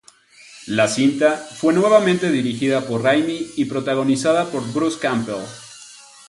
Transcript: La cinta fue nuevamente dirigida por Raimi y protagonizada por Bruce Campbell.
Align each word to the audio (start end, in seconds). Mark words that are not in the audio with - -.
La 0.65 0.87
cinta 0.87 1.37
fue 1.37 1.75
nuevamente 1.75 2.31
dirigida 2.31 2.87
por 2.87 3.03
Raimi 3.03 3.51
y 3.55 3.65
protagonizada 3.65 4.45
por 4.45 4.73
Bruce 4.73 4.97
Campbell. 4.97 5.45